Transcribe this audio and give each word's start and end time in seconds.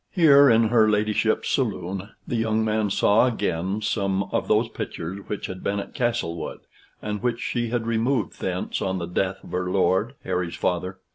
Here 0.09 0.49
in 0.49 0.69
her 0.69 0.89
ladyship's 0.89 1.49
saloon, 1.49 2.09
the 2.27 2.35
young 2.35 2.65
man 2.65 2.89
saw 2.89 3.27
again 3.27 3.83
some 3.83 4.23
of 4.31 4.47
those 4.47 4.67
pictures 4.67 5.19
which 5.29 5.45
had 5.45 5.63
been 5.63 5.79
at 5.79 5.93
Castlewood, 5.93 6.61
and 7.03 7.21
which 7.21 7.39
she 7.39 7.67
had 7.67 7.85
removed 7.85 8.41
thence 8.41 8.81
on 8.81 8.97
the 8.97 9.05
death 9.05 9.43
of 9.43 9.51
her 9.51 9.69
lord, 9.69 10.15
Harry's 10.23 10.55
father. 10.55 10.97